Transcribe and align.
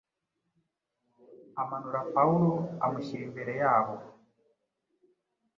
amanura 1.61 1.99
Pawulo, 2.13 2.51
amushyira 2.85 3.23
imbere 3.27 3.53
yabo.” 3.61 3.95